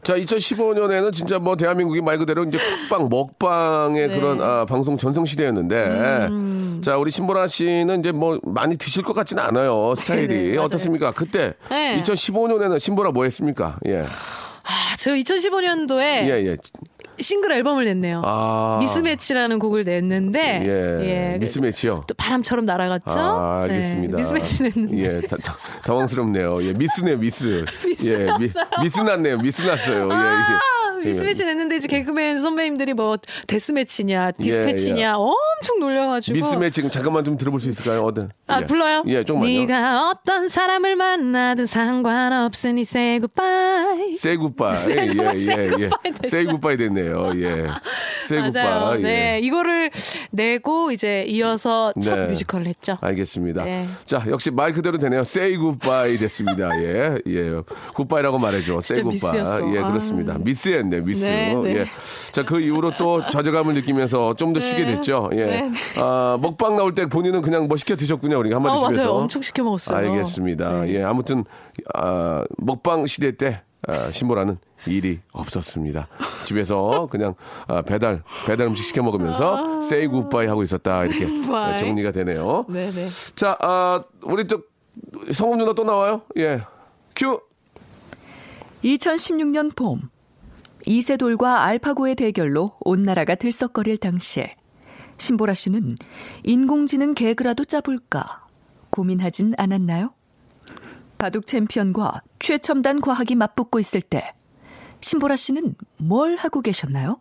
[0.07, 4.15] 자, 2015년에는 진짜 뭐 대한민국이 말 그대로 이제 쿡방, 먹방의 네.
[4.17, 6.81] 그런 아, 방송 전성 시대였는데, 음.
[6.81, 9.95] 자, 우리 신보라 씨는 이제 뭐 많이 드실 것 같지는 않아요.
[9.97, 10.27] 스타일이.
[10.27, 10.61] 네, 맞아요.
[10.67, 11.11] 어떻습니까?
[11.11, 12.01] 그때 네.
[12.01, 13.79] 2015년에는 신보라 뭐 했습니까?
[13.85, 14.05] 예.
[14.63, 16.57] 아, 저 2015년도에 예, 예.
[17.19, 18.21] 싱글 앨범을 냈네요.
[18.25, 18.77] 아.
[18.81, 20.61] 미스매치라는 곡을 냈는데
[21.03, 21.37] 예.
[21.39, 22.01] 미스매치요.
[22.07, 23.19] 또 바람처럼 날아갔죠.
[23.19, 24.15] 아, 알겠습니다.
[24.15, 24.97] 네, 미스매치 냈는데.
[24.97, 26.63] 예, 다, 다, 당황스럽네요.
[26.63, 27.65] 예, 미스네 미스.
[28.05, 28.49] 예, 미,
[28.81, 29.37] 미스 났네요.
[29.39, 30.09] 미스 났어요.
[30.09, 30.86] 예, 아, 이게.
[31.03, 35.05] 미스매치 냈는데 이제 개그맨 선배님들이 뭐 데스매치냐 디스패치냐 예, 예.
[35.07, 38.03] 엄청 놀려가지고 미스매치 지금 잠깐만 좀 들어볼 수 있을까요?
[38.03, 38.29] 어떤?
[38.47, 38.65] 아 예.
[38.65, 39.03] 불러요?
[39.07, 39.51] 예, 조금만요.
[39.59, 44.13] 네가 어떤 사람을 만나든 상관없으니 say goodbye.
[44.13, 44.77] Say goodbye.
[44.95, 45.67] 네, 정말 예, say 예, 예.
[45.89, 46.27] goodbye 됐어요.
[46.27, 47.31] Say goodbye 됐네요.
[47.35, 47.67] 예.
[48.25, 48.51] Say 맞아요.
[48.51, 49.01] goodbye.
[49.01, 49.39] 네, 예.
[49.39, 49.91] 이거를
[50.31, 52.27] 내고 이제 이어서 첫 네.
[52.27, 52.97] 뮤지컬을 했죠.
[53.01, 53.63] 알겠습니다.
[53.63, 53.87] 네.
[54.05, 55.21] 자, 역시 말 그대로 되네요.
[55.21, 56.69] Say goodbye 됐습니다.
[56.81, 57.61] 예, 예.
[57.95, 58.77] goodbye라고 말해줘.
[58.79, 59.41] Say goodbye.
[59.41, 59.75] 미스였어.
[59.75, 59.87] 예, 아.
[59.87, 60.37] 그렇습니다.
[60.39, 61.25] 미스 였네, 미스.
[61.25, 61.75] 네, 네.
[61.79, 61.85] 예.
[62.31, 65.29] 자, 그 이후로 또 좌절감을 느끼면서 좀 더 쉬게 됐죠.
[65.33, 65.45] 예.
[65.45, 65.71] 네, 네.
[65.97, 68.37] 아, 먹방 나올 때 본인은 그냥 뭐 시켜 드셨군요.
[68.39, 69.01] 우리 한마디 어, 집에서.
[69.01, 69.11] 맞아요.
[69.21, 69.97] 엄청 시켜 먹었어요.
[69.97, 70.81] 알겠습니다.
[70.85, 70.95] 네.
[70.95, 71.43] 예, 아무튼
[71.93, 76.07] 아, 먹방 시대 때 아, 신보라는 일이 없었습니다.
[76.45, 77.35] 집에서 그냥
[77.67, 81.27] 아, 배달 배달 음식 시켜 먹으면서 세이 굿바이 하고 있었다 이렇게 아.
[81.27, 81.79] 굿바이.
[81.79, 82.65] 정리가 되네요.
[82.69, 83.07] 네네.
[83.35, 84.59] 자, 아, 우리 저
[85.31, 86.21] 성훈 누나 또 나와요?
[86.37, 86.61] 예,
[87.15, 87.39] 큐.
[88.83, 90.09] 2016년 봄
[90.87, 94.55] 이세돌과 알파고의 대결로 온 나라가 들썩거릴 당시에
[95.17, 95.95] 신보라 씨는
[96.43, 98.47] 인공지능 개그라도 짜볼까
[98.89, 100.13] 고민하진 않았나요?
[101.17, 104.33] 바둑 챔피언과 최첨단 과학이 맞붙고 있을 때
[105.01, 107.19] 신보라 씨는 뭘 하고 계셨나요?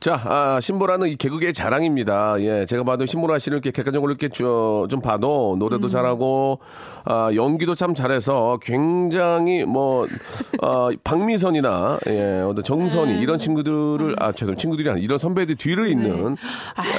[0.00, 2.36] 자, 아, 신보라는 이 개그계의 자랑입니다.
[2.40, 6.58] 예, 제가 봐도 신보라 씨를 이렇게 객관적으로 이렇게 주- 좀 봐도 노래도 잘하고,
[7.04, 10.06] 아, 연기도 참 잘해서 굉장히 뭐,
[10.62, 16.34] 어, 박미선이나, 예, 어떤 정선이 이런 친구들을, 아, 죄송, 친구들이 아니라 이런 선배들 뒤를 잇는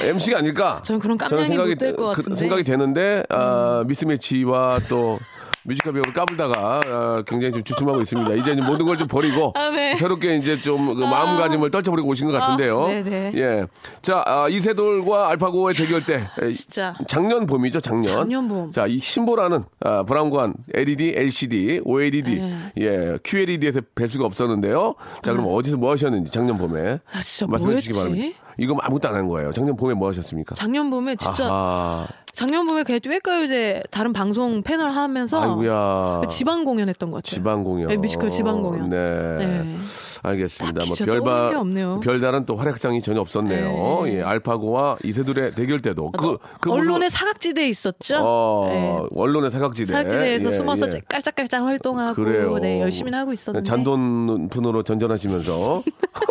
[0.04, 0.80] MC가 아닐까?
[0.84, 2.34] 저는 그런 깜냥이 생각이, 못될것 그.
[2.36, 5.18] 생각이 되는데, 아, 미스매치와 또,
[5.64, 8.34] 뮤지컬 배우를 까불다가 아, 굉장히 좀 주춤하고 있습니다.
[8.34, 9.96] 이제 모든 걸 좀 버리고 아, 네.
[9.96, 12.84] 새롭게 이제 좀 그 마음가짐을 떨쳐버리고 오신 것 같은데요.
[12.84, 13.32] 아, 네네.
[13.36, 13.66] 예.
[14.02, 16.28] 자, 아, 이세돌과 알파고의 대결 때.
[16.40, 16.94] 에, 진짜.
[17.08, 18.02] 작년 봄이죠, 작년.
[18.14, 18.70] 작년 봄.
[18.72, 22.72] 자, 이 신보라는 아, 브라운관 LED, LCD, OLED, 네.
[22.78, 24.94] 예, QLED에서 뵐 수가 없었는데요.
[25.22, 26.98] 자, 그럼 어디서 뭐 하셨는지 작년 봄에.
[27.12, 28.10] 아, 진짜 말씀해 주시기 뭐였지?
[28.14, 28.38] 바랍니다.
[28.58, 29.50] 이거 아무것도 안 한 거예요.
[29.52, 30.54] 작년 봄에 뭐 하셨습니까?
[30.54, 32.06] 작년 봄에 진짜 아하.
[32.34, 36.22] 작년 봄에 그냥 듀엣가요제 다른 방송 패널 하면서 아이고야.
[36.30, 37.36] 지방 공연했던 것 같아요.
[37.36, 37.88] 지방 공연.
[37.88, 38.88] 네, 뮤지컬 지방 공연.
[38.88, 39.36] 네.
[39.38, 39.76] 네.
[40.22, 40.84] 알겠습니다.
[40.86, 42.00] 뭐 별바 없네요.
[42.00, 44.04] 별다른 또 활약상이 전혀 없었네요.
[44.04, 44.14] 네.
[44.18, 48.16] 예, 알파고와 이세돌의 대결 때도 그, 그 언론의 무슨- 사각지대에 있었죠.
[48.20, 49.08] 어, 네.
[49.14, 49.92] 언론의 사각지대.
[49.92, 51.00] 사각지대에서 예, 숨어서 예.
[51.06, 52.58] 깔짝깔짝 활동하고 그래요.
[52.58, 55.82] 네, 열심히 하고 있었는데 잔돈푼으로 전전하시면서.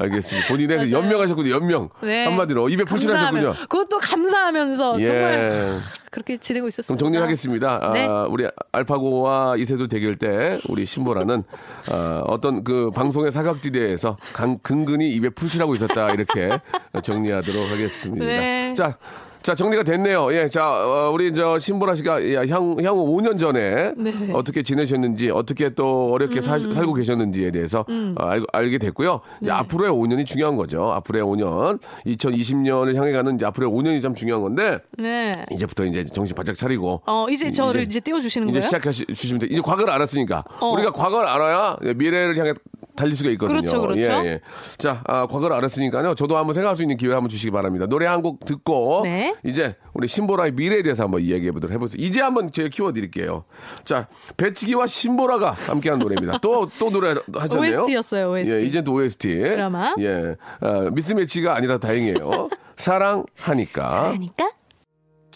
[0.00, 0.48] 알겠습니다.
[0.48, 1.88] 본인의 그 연명하셨군요, 연명.
[2.02, 2.24] 네.
[2.24, 2.68] 한마디로.
[2.68, 3.52] 입에 풀칠하셨군요.
[3.68, 5.04] 그것도 감사하면서 예.
[5.06, 5.78] 정말
[6.10, 6.96] 그렇게 지내고 있었어요.
[6.96, 7.92] 그럼 정리하겠습니다.
[7.92, 8.06] 네.
[8.06, 11.42] 아, 우리 알파고와 이세돌 대결 때 우리 신보라는
[11.90, 16.58] 아, 어떤 그 방송의 사각지대에서 강, 근근히 입에 풀칠하고 있었다 이렇게
[17.02, 18.24] 정리하도록 하겠습니다.
[18.24, 18.74] 네.
[18.74, 18.96] 자.
[19.42, 20.32] 자 정리가 됐네요.
[20.34, 24.12] 예, 자 어, 우리 저 신보라 씨가 예, 향 향후 5년 전에 네.
[24.34, 26.70] 어떻게 지내셨는지 어떻게 또 어렵게 사- 음.
[26.72, 29.12] 살고 계셨는지에 대해서 어, 알, 알게 됐고요.
[29.14, 29.38] 네.
[29.42, 30.90] 이제 앞으로의 5년이 중요한 거죠.
[30.92, 35.32] 앞으로의 5년, 2020년을 향해 가는 이제 앞으로의 5년이 참 중요한 건데 네.
[35.52, 38.66] 이제부터 이제 정신 바짝 차리고 어, 이제 저를 이제 띄워 주시는 이제 거예요?
[38.66, 39.46] 시작하시 주시면 돼.
[39.50, 40.70] 이제 과거를 알았으니까 어.
[40.72, 42.52] 우리가 과거를 알아야 미래를 향해
[42.98, 43.58] 달릴 수가 있거든요.
[43.60, 44.00] 그렇죠, 그렇죠.
[44.00, 44.40] 예, 예.
[44.76, 46.14] 자, 아, 과거를 알았으니까요.
[46.16, 47.86] 저도 한번 생각할 수 있는 기회 를 한번 주시기 바랍니다.
[47.86, 49.34] 노래 한 곡 듣고 네.
[49.44, 51.96] 이제 우리 신보라의 미래에 대해서 한번 이야기해 보도록 해보세요.
[52.04, 53.44] 이제 한번 제가 키워 드릴게요.
[53.84, 56.38] 자, 배치기와 신보라가 함께한 노래입니다.
[56.38, 57.82] 또 또 노래 하셨네요.
[57.82, 58.52] OST였어요, OST.
[58.52, 59.28] 예, 이제 또 OST.
[59.38, 59.94] 드라마.
[60.00, 62.48] 예, 아, 미스 매치가 아니라 다행이에요.
[62.76, 64.08] 사랑하니까.
[64.10, 64.50] 그러니까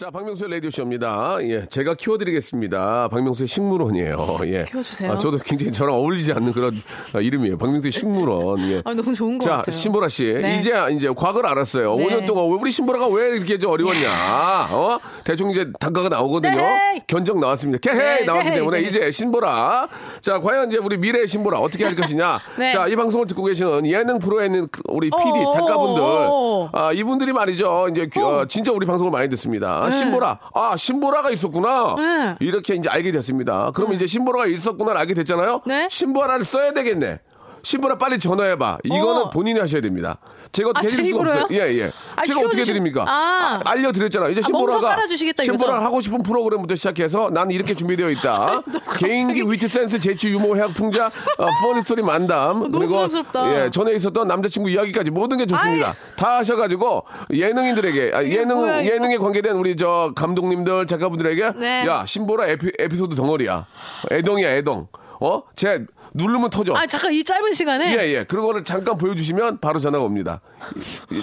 [0.02, 1.36] 자, 박명수의 라디오쇼입니다.
[1.42, 3.06] 예, 제가 키워드리겠습니다.
[3.06, 4.38] 박명수의 식물원이에요.
[4.46, 4.64] 예.
[4.68, 5.12] 키워주세요.
[5.12, 6.72] 아, 저도 굉장히 저랑 어울리지 않는 그런
[7.14, 7.56] 아, 이름이에요.
[7.56, 8.68] 박명수의 식물원.
[8.68, 8.82] 예.
[8.84, 9.70] 아, 너무 좋은 것 자, 같아요.
[9.70, 10.24] 신보라 씨.
[10.24, 10.58] 네.
[10.58, 11.94] 이제, 이제 과거를 알았어요.
[11.94, 12.04] 네.
[12.04, 14.70] 5년 동안 우리 신보라가 왜 이렇게 좀 어려웠냐.
[14.72, 14.98] 어?
[15.22, 16.56] 대충 이제 단가가 나오거든요.
[16.56, 17.04] 네.
[17.06, 17.78] 견적 나왔습니다.
[17.78, 18.88] 개헤이 네, 나왔기 네, 때문에 네.
[18.88, 19.86] 이제 신보라.
[20.20, 22.40] 자, 과연 이제 우리 미래의 신보라 어떻게 할 것이냐.
[22.58, 22.72] 네.
[22.72, 26.02] 자, 이 방송을 듣고 계시는 예능 프로에 있는 그 우리 PD, 어, 작가분들.
[26.02, 26.70] 어, 어.
[26.72, 27.86] 아, 이분들이 말이죠.
[27.92, 29.91] 이제 귀- 어, 진짜 우리 방송을 많이 듣습니다.
[29.92, 30.38] 신보라.
[30.54, 31.94] 아, 신보라가 있었구나.
[31.96, 32.36] 네.
[32.40, 33.70] 이렇게 이제 알게 됐습니다.
[33.74, 35.62] 그럼 이제 신보라가 있었구나 알게 됐잖아요.
[35.66, 35.88] 네.
[35.90, 37.20] 신보라를 써야 되겠네.
[37.62, 38.78] 신보라 빨리 전화해봐.
[38.84, 39.30] 이거는 어.
[39.30, 40.18] 본인이 하셔야 됩니다.
[40.52, 41.42] 제가 어떻게 아, 해드릴 제 수가 입으로요?
[41.44, 41.58] 없어요.
[41.58, 41.92] 예, 예.
[42.14, 43.04] 아, 제가 어떻게 키워주시- 해드립니까?
[43.08, 43.60] 아.
[43.64, 44.30] 알려드렸잖아요.
[44.32, 44.96] 이제 아, 신보라가?
[45.42, 48.60] 신보라가 하고 싶은 프로그램부터 시작해서 나는 이렇게 준비되어 있다.
[48.98, 52.58] 개인기, 위트, 센스, 재치, 유머, 해학, 풍자, 어, funny story, 만담.
[52.70, 53.64] 너무 그리고 부담스럽다.
[53.64, 55.94] 예, 전에 있었던 남자친구 이야기까지 모든 게 좋습니다.
[56.16, 58.84] 다 하셔가지고 예능인들에게 아, 예능 뭐야.
[58.84, 61.86] 예능에 관계된 우리 저 감독님들 작가분들에게 네.
[61.86, 63.66] 야 신보라 에피, 에피소드 덩어리야.
[64.10, 64.88] 애동이야 애동.
[65.20, 65.42] 어?
[65.56, 66.74] 제 누르면 터져.
[66.76, 68.24] 아 잠깐 이 짧은 시간에 예, 예.
[68.24, 70.40] 그런 거를 잠깐 보여주시면 바로 전화가 옵니다.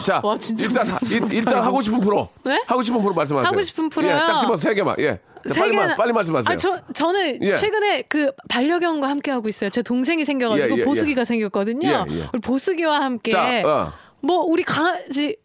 [0.04, 1.64] 자, 와, 일단, 일- 일단.
[1.64, 2.30] 하고 싶은 프로.
[2.44, 2.62] 네?
[2.68, 3.48] 하고 싶은 프로 말씀하세요.
[3.48, 4.12] 하고 싶은 프로요?
[4.12, 4.96] 예, 딱 집어서 세 개만.
[5.00, 5.20] 예.
[5.48, 6.54] 자, 세 빨리, 말, 개나- 빨리 말씀하세요.
[6.54, 7.56] 아, 저, 저는 예.
[7.56, 9.70] 최근에 그 반려견과 함께 하고 있어요.
[9.70, 11.88] 제 동생이 생겨가지고 예, 예, 보수기가 생겼거든요.
[12.10, 12.30] 예, 예.
[12.34, 13.94] 우리 보수기와 함께 자, 어.
[14.22, 15.38] 뭐 우리 강아지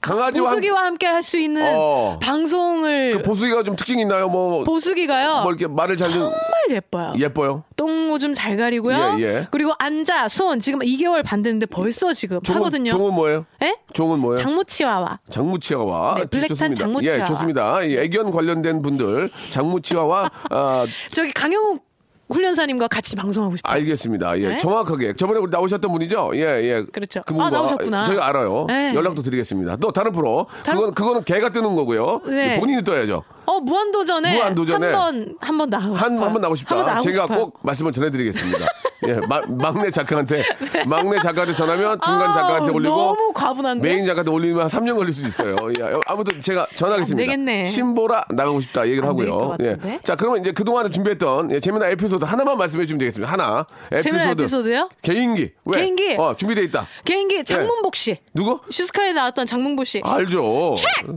[0.00, 2.18] 강아지와 함- 보수기와 함 께 할 수 있는 어.
[2.20, 4.28] 방송을 그 보수기가 좀 특징이 있나요?
[4.28, 5.42] 뭐, 보수기가요.
[5.42, 6.20] 뭐 이렇게 말을 잘 좀.
[6.20, 7.12] 정말 예뻐요.
[7.18, 7.64] 예뻐요.
[7.76, 9.16] 똥오줌 잘 가리고요.
[9.18, 9.48] 예, 예.
[9.50, 12.90] 그리고 앉아 손 지금 2개월 반 됐는데 벌써 지금 종은, 하거든요.
[12.90, 13.46] 종은 뭐예요?
[13.62, 13.76] 예?
[13.92, 14.36] 종은 뭐예요?
[14.42, 15.20] 장무치와와.
[15.30, 16.84] 장무치와와 네, 블랙탄 좋습니다.
[16.84, 17.18] 장무치와와.
[17.20, 17.82] 예, 좋습니다.
[17.82, 21.89] 이 애견 관련된 분들 장무치와와 아, 저기 강영욱
[22.30, 23.72] 훈련사님과 같이 방송하고 싶어요.
[23.72, 24.38] 알겠습니다.
[24.40, 24.56] 예, 네?
[24.56, 26.30] 정확하게 저번에 우리 나오셨던 분이죠?
[26.34, 26.84] 예, 예.
[26.92, 27.22] 그렇죠.
[27.26, 28.04] 그분과 아, 나오셨구나.
[28.04, 28.66] 저희가 알아요.
[28.68, 28.94] 네.
[28.94, 29.76] 연락도 드리겠습니다.
[29.76, 30.46] 또 다른 프로.
[30.64, 32.20] 다른- 그건 그거는 개가 뜨는 거고요.
[32.26, 32.58] 네.
[32.60, 33.22] 본인이 떠야죠.
[33.46, 36.24] 어 무한도전에 무한도전에 한번 한번 나가고 한 싶어요.
[36.24, 36.76] 한번 나오고 싶다.
[36.76, 37.38] 한번 제가 싶어요.
[37.38, 38.66] 꼭 말씀을 전해드리겠습니다.
[39.08, 40.44] 예, 마- 막내 작가한테
[40.86, 43.88] 막내 작가한테 전하면 중간 아우, 작가한테 올리고 너무 과분한데.
[43.88, 45.56] 메인 작가한테 올리면 한 3년 걸릴 수도 있어요.
[45.78, 47.22] 예, 아무튼 제가 전하겠습니다.
[47.22, 47.64] 안 되겠네.
[47.64, 49.38] 신보라 나가고 싶다 얘기를 하고요.
[49.38, 50.00] 것 같은데?
[50.04, 53.32] 자, 그러면 이제 그동안에 준비했던 예, 재미난 에피소드 하나만 말씀해 주시면 되겠습니다.
[53.32, 53.64] 하나.
[53.90, 54.02] 에피소드.
[54.02, 54.88] 재미난 에피소드 요?
[55.00, 55.50] 개인기.
[55.64, 55.80] 왜?
[55.80, 56.16] 개인기?
[56.18, 56.86] 어, 준비돼 있다.
[57.06, 58.18] 개인기 장문복 씨.
[58.34, 58.60] 누구?
[58.70, 60.02] 슈스케에 나왔던 장문복 씨.
[60.04, 60.74] 알죠.
[60.76, 61.08] check.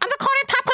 [0.00, 0.18] I'm the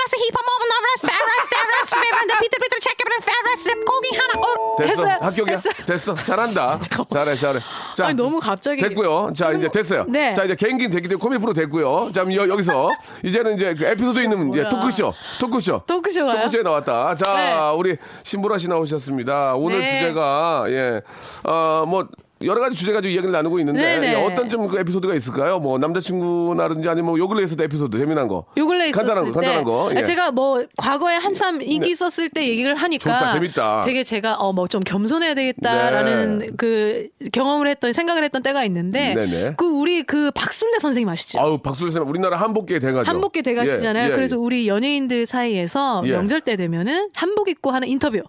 [0.08, 3.62] current top class hip hop movement novelist, fabulous, fabulous, fabulous, 비틀 비틀 check it, fabulous,
[3.84, 4.32] 고기 하나.
[4.40, 4.90] 어, 됐어.
[4.90, 5.18] 했어요.
[5.20, 5.54] 합격이야.
[5.54, 5.72] 했어요.
[5.86, 6.14] 됐어.
[6.14, 6.78] 잘한다.
[7.10, 7.60] 잘해, 잘해.
[7.94, 8.82] 자, 아니, 너무 갑자기.
[8.82, 9.32] 됐고요.
[9.34, 10.04] 자, 이제 됐어요.
[10.08, 10.32] 네.
[10.32, 12.10] 자, 이제 개인기는 됐기 때문에 코미 프로 됐고요.
[12.12, 12.90] 자, 여, 여기서
[13.24, 14.68] 이제는 이제 그 에피소드 있는 이제.
[14.68, 15.14] 토크쇼.
[15.40, 15.82] 토크쇼.
[15.86, 16.36] 토크쇼가요?
[16.36, 17.14] 토크쇼에 나왔다.
[17.16, 17.76] 자, 네.
[17.76, 19.54] 우리 신보라 씨 나오셨습니다.
[19.56, 19.98] 오늘 네.
[19.98, 21.00] 주제가 예.
[21.44, 22.06] 어, 뭐
[22.42, 24.12] 여러 가지 주제 가지고 이야기를 나누고 있는데 네네.
[24.12, 25.58] 예, 어떤 좀 그 에피소드가 있을까요?
[25.60, 28.44] 뭐 남자친구나든지 아니면 뭐요 근래 있었던 에피소드 재미난 거.
[28.56, 29.90] 요 근래 간단한 거, 때 간단한 거.
[29.96, 30.02] 예.
[30.02, 33.80] 제가 뭐 과거에 한참 인기 있었을 때 얘기를 하니까 좋다, 재밌다.
[33.82, 36.48] 되게 제가 어 뭐 좀 겸손해야 되겠다라는 네.
[36.56, 39.54] 그 경험을 했던 생각을 했던 때가 있는데 네네.
[39.56, 41.38] 그 우리 그 박술래 선생님 아시죠?
[41.40, 43.10] 아우 박수를 쌤 우리나라 한복계 대가죠.
[43.10, 44.08] 한복계 대가시잖아요.
[44.08, 44.40] 예, 예, 그래서 예.
[44.40, 46.12] 우리 연예인들 사이에서 예.
[46.12, 48.22] 명절 때 되면은 한복 입고 하는 인터뷰.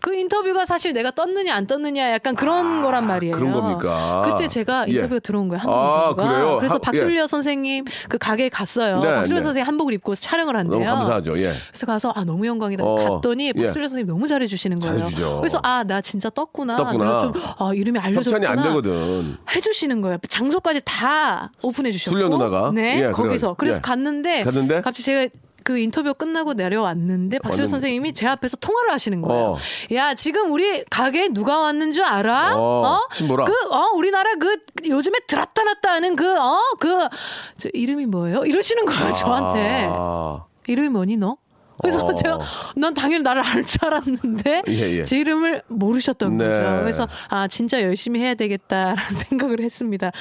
[0.00, 3.34] 그 인터뷰가 사실 내가 떴느냐 안 떴느냐 약간 그런 거란 말이에요.
[3.34, 4.22] 아, 그런 겁니까?
[4.24, 4.92] 그때 제가 예.
[4.92, 5.60] 인터뷰가 들어온 거예요.
[5.60, 6.28] 한복 아, 인터뷰가.
[6.28, 6.56] 그래요?
[6.58, 9.00] 그래서 한- 박술려 선생님 그 가게에 갔어요.
[9.00, 9.42] 네, 박술려 네.
[9.42, 10.80] 선생님 한복을 입고 촬영을 한대요.
[10.80, 11.38] 너무 감사하죠.
[11.40, 11.52] 예.
[11.70, 12.84] 그래서 가서 아 너무 영광이다.
[12.84, 13.62] 어, 갔더니 예.
[13.62, 14.98] 박술려 선생님 너무 잘해 주시는 거예요.
[14.98, 15.38] 잘해주죠.
[15.40, 16.76] 그래서 아 나 진짜 떴구나.
[16.76, 17.04] 떴구나.
[17.04, 18.36] 내가 좀 아, 이름이 알려졌구나.
[18.36, 19.36] 협찬이 안 되거든.
[19.54, 20.18] 해주시는 거예요.
[20.28, 22.10] 장소까지 다 오픈해 주셨고.
[22.16, 22.70] 술려 누나가?
[22.74, 23.54] 네, 예, 거기서.
[23.54, 23.80] 그래서 예.
[23.80, 24.80] 갔는데, 갔는데?
[24.80, 25.28] 갑자기 제가
[25.66, 27.66] 그 인터뷰 끝나고 내려왔는데 왔는데.
[27.66, 29.44] 선생님이 제 앞에서 통화를 하시는 거예요.
[29.44, 29.56] 어.
[29.94, 32.52] 야 지금 우리 가게에 누가 왔는 줄 알아?
[32.56, 33.46] 어, 신보라.
[33.46, 38.44] 그 어, 우리나라 그 요즘에 들었다 놨다 하는 그 어그저 이름이 뭐예요?
[38.44, 39.88] 이러시는 거예요 저한테.
[39.90, 41.36] 아, 이름이 뭐니 너?
[41.80, 42.14] 그래서 어.
[42.14, 42.38] 제가
[42.76, 45.04] 난 당연히 나를 알 줄 알았는데 예, 예.
[45.04, 46.48] 제 이름을 모르셨던 네.
[46.48, 46.62] 거죠.
[46.82, 48.96] 그래서 아 진짜 열심히 해야 되겠다라는
[49.28, 50.12] 생각을 했습니다.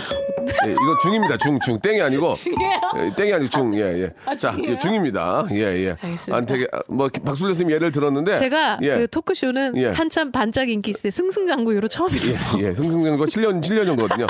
[0.65, 1.38] 예, 이거 중입니다.
[1.38, 1.80] 중, 중.
[1.80, 2.34] 땡이 아니고.
[2.34, 2.80] 중이에요?
[2.98, 3.76] 예, 땡이 아니고 중.
[3.78, 4.13] 예, 예.
[4.26, 4.72] 아, 자, 중이에요?
[4.74, 5.46] 예, 중입니다.
[5.52, 5.96] 예, 예.
[6.02, 6.36] 알겠습니다.
[6.38, 8.38] 안 되게, 아, 뭐, 박술래 선생님 예를 들었는데.
[8.38, 8.98] 제가 예.
[8.98, 9.88] 그 토크쇼는 예.
[9.89, 14.26] 한참 반짝 인기 있을 때 승승장구로 처음이라서 예, 승승장구 7년, 7년 전거든요.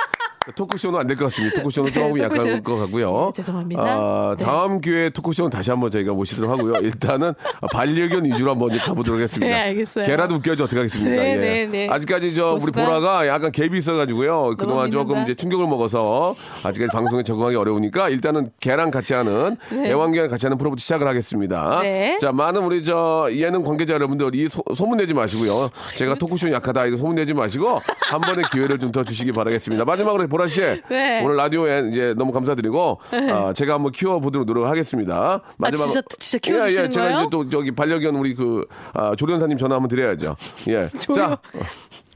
[0.55, 1.62] 토크쇼는 안 될 것 같습니다.
[1.62, 2.62] 토크쇼는 조금 네, 약할 토크쇼.
[2.63, 3.25] 것 같고요.
[3.27, 3.81] 네, 죄송합니다.
[3.81, 4.43] 아, 네.
[4.45, 6.75] 다음 기회에 토크쇼는 다시 한번 저희가 모시도록 하고요.
[6.81, 7.34] 일단은
[7.71, 9.47] 반려견 위주로 한번 가보도록 하겠습니다.
[9.47, 10.05] 네, 알겠어요.
[10.05, 10.65] 개라도 웃겨야죠.
[10.65, 11.10] 어떻게 하겠습니까?
[11.10, 11.36] 네, 예.
[11.36, 11.88] 네, 네.
[11.89, 14.55] 아직까지 저 우리 보라가 약간 갭이 있어가지고요.
[14.58, 15.23] 그동안 조금.
[15.23, 20.79] 이제 충격을 먹어서 아직까지 방송에 적응하기 어려우니까 일단은 개랑 같이 하는 애완견 같이 하는 프로부터
[20.81, 21.79] 시작을 하겠습니다.
[21.81, 22.17] 네.
[22.19, 25.69] 자, 많은 우리 저 예능 관계자 여러분들 이 소, 문 내지 마시고요.
[25.95, 29.84] 제가 토크쇼 약하다 이거 소문 내지 마시고 한 번의 기회를 좀 더 주시기 바라겠습니다.
[29.84, 31.21] 마지막으로 보라 씨 네.
[31.24, 33.00] 오늘 라디오에 이제 너무 감사드리고
[33.32, 35.41] 아, 제가 한번 키워보도록 노력하겠습니다.
[35.58, 37.19] 마지막 진짜- 진짜 키워주시는 예, 예, 제가 거예요?
[37.21, 40.36] 이제 또 저기 반려견 우리 그 아, 조련사님 전화 한번 드려야죠.
[40.69, 40.88] 예.
[41.15, 41.34] 자.
[41.54, 41.60] 어,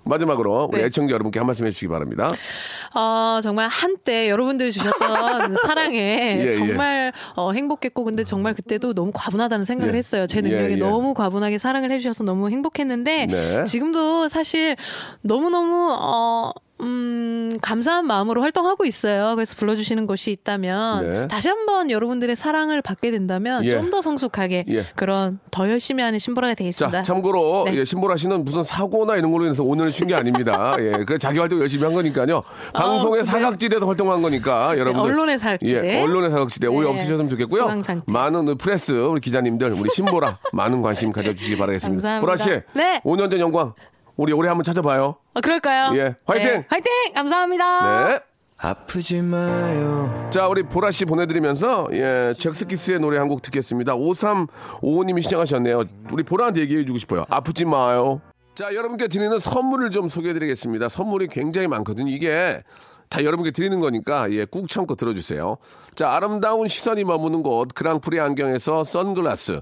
[0.05, 0.85] 마지막으로 우리 네.
[0.87, 2.33] 애청자 여러분께 한 말씀 해주시기 바랍니다.
[2.95, 5.97] 어, 정말 한때 여러분들이 주셨던 사랑에
[6.39, 6.51] 예, 예.
[6.51, 9.97] 정말 어, 행복했고 근데 정말 그때도 너무 과분하다는 생각을 예.
[9.97, 10.25] 했어요.
[10.25, 10.75] 제 능력에 예, 예.
[10.77, 13.63] 너무 과분하게 사랑을 해주셔서 너무 행복했는데 네.
[13.65, 14.77] 지금도 사실
[15.21, 19.35] 너무너무 어, 음, 감사한 마음으로 활동하고 있어요.
[19.35, 21.27] 그래서 불러주시는 곳이 있다면 네.
[21.27, 23.71] 다시 한번 여러분들의 사랑을 받게 된다면 예.
[23.71, 24.85] 좀더 성숙하게 예.
[24.95, 26.99] 그런 더 열심히 하는 신보라가 되겠습니다.
[26.99, 27.75] 자, 참고로 네.
[27.75, 30.75] 예, 신보라 씨는 무슨 사고나 이런 걸로 인해서 오늘 쉰게 아닙니다.
[30.79, 32.43] 예, 그 자기 활동 열심히 한 거니까요.
[32.73, 33.31] 방송의 어, 네.
[33.31, 35.97] 사각지대에서 활동한 거니까 여러분들 언론의 사각지대.
[35.97, 36.93] 예, 언론의 사각지대 오해 네.
[36.93, 37.61] 없으셨으면 좋겠고요.
[37.61, 38.11] 수강 상태.
[38.11, 42.19] 많은 우리 프레스 우리 기자님들 우리 신보라 많은 관심 가져주시기 바라겠습니다.
[42.19, 42.19] 감사합니다.
[42.21, 43.01] 보라 씨, 네.
[43.03, 43.73] 5년 전 영광
[44.19, 45.15] 우리 올해 한번 찾아봐요.
[45.33, 45.95] 어, 그럴까요?
[45.97, 46.47] 예, 화이팅!
[46.49, 46.91] 네, 화이팅!
[47.13, 48.09] 감사합니다.
[48.09, 48.19] 네.
[48.57, 50.27] 아프지 마요.
[50.29, 53.95] 자, 우리 보라 씨 보내드리면서, 예, 잭스키스의 노래 한 곡 듣겠습니다.
[53.95, 55.85] 5355님이 시청하셨네요.
[56.11, 57.23] 우리 보라한테 얘기해주고 싶어요.
[57.29, 58.19] 아프지 마요.
[58.55, 60.89] 자, 여러분께 드리는 선물을 좀 소개해 드리겠습니다.
[60.89, 62.11] 선물이 굉장히 많거든요.
[62.11, 62.61] 이게
[63.07, 65.55] 다 여러분께 드리는 거니까 예, 꾹 참고 들어주세요.
[65.95, 69.61] 자, 아름다운 시선이 머무는 곳 그랑프리 안경에서 선글라스,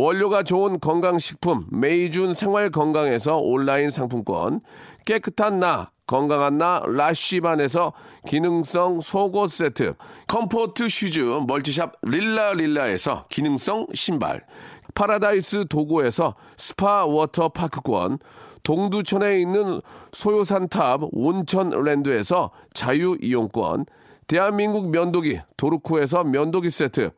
[0.00, 4.62] 원료가 좋은 건강식품 메이준 생활건강에서 온라인 상품권,
[5.04, 7.92] 깨끗한 나 건강한 나 라쉬반에서
[8.26, 9.94] 기능성 속옷 세트,
[10.26, 14.46] comfort shoes multi shop 릴라 릴라에서 기능성 신발,
[14.94, 18.20] 파라다이스 도고에서 스파 워터 파크권,
[18.62, 19.82] 동두천에 있는
[20.12, 23.84] 소요산탑 온천랜드에서 자유이용권,
[24.26, 27.10] 대한민국 면도기 도루코에서 면도기 세트,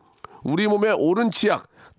[0.43, 1.72] 우리 몸의 오른 치약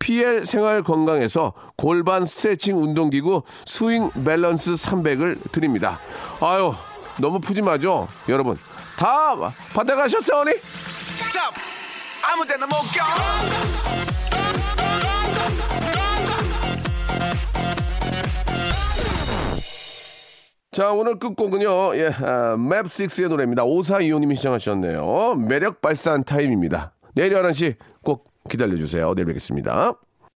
[0.00, 6.00] PL 생활 건강에서 골반 스트레칭 운동기구 스윙 밸런스 300을 드립니다.
[6.40, 6.72] 아유,
[7.20, 8.08] 너무 푸짐하죠?
[8.28, 8.58] 여러분,
[8.98, 9.36] 다
[9.74, 10.52] 받아가셨어요, 언니?
[10.52, 11.54] Stop!
[12.24, 13.04] 아무 데나 못 껴!
[20.72, 23.64] 자, 오늘 끝곡은요, 예, 아, 맵6의 노래입니다.
[23.64, 25.34] 오사이오님이 시청하셨네요.
[25.34, 26.92] 매력 발산 타임입니다.
[27.14, 27.89] 내일 11시 꼭
[28.48, 29.14] 기다려주세요.
[29.14, 29.94] 내일 뵙겠습니다.